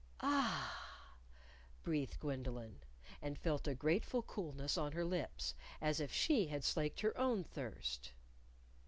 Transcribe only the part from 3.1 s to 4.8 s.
And felt a grateful coolness